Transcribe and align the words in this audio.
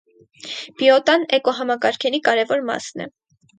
Բիոտան 0.81 1.27
էկոհամակարգերի 1.39 2.23
կարևոր 2.31 2.67
մասն 2.73 3.09
է։ 3.09 3.11